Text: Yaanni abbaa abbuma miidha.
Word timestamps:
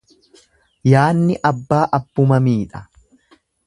Yaanni 0.93 1.37
abbaa 1.51 1.85
abbuma 2.01 2.43
miidha. 2.49 2.87